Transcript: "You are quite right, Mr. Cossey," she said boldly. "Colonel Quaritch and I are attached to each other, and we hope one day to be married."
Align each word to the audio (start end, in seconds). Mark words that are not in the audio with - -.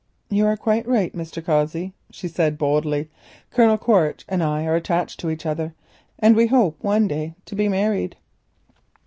"You 0.31 0.47
are 0.47 0.57
quite 0.57 0.87
right, 0.87 1.15
Mr. 1.15 1.45
Cossey," 1.45 1.93
she 2.09 2.27
said 2.27 2.57
boldly. 2.57 3.07
"Colonel 3.51 3.77
Quaritch 3.77 4.25
and 4.27 4.41
I 4.41 4.65
are 4.65 4.73
attached 4.75 5.19
to 5.19 5.29
each 5.29 5.45
other, 5.45 5.75
and 6.17 6.35
we 6.35 6.47
hope 6.47 6.81
one 6.83 7.07
day 7.07 7.35
to 7.45 7.53
be 7.55 7.69
married." 7.69 8.15